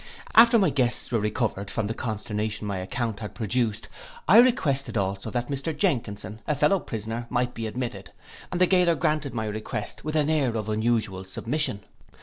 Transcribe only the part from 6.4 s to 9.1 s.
a fellow prisoner, might be admitted, and the gaoler